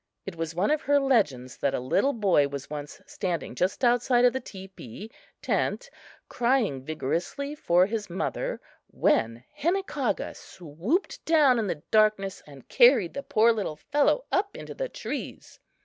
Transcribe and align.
It 0.25 0.35
was 0.35 0.55
one 0.55 0.71
of 0.71 0.81
her 0.81 0.99
legends 0.99 1.57
that 1.57 1.75
a 1.75 1.79
little 1.79 2.13
boy 2.13 2.47
was 2.47 2.71
once 2.71 2.99
standing 3.05 3.53
just 3.53 3.85
outside 3.85 4.25
of 4.25 4.33
the 4.33 4.39
teepee 4.39 5.11
(tent), 5.43 5.91
crying 6.27 6.83
vigorously 6.83 7.53
for 7.53 7.85
his 7.85 8.09
mother, 8.09 8.59
when 8.87 9.43
Hinakaga 9.55 10.35
swooped 10.35 11.23
down 11.23 11.59
in 11.59 11.67
the 11.67 11.83
darkness 11.91 12.41
and 12.47 12.67
carried 12.67 13.13
the 13.13 13.21
poor 13.21 13.53
little 13.53 13.75
fellow 13.75 14.25
up 14.31 14.57
into 14.57 14.73
the 14.73 14.89
trees. 14.89 15.59